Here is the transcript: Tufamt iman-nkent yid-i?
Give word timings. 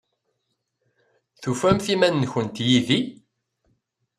Tufamt 1.41 1.85
iman-nkent 1.93 2.55
yid-i? 2.67 2.99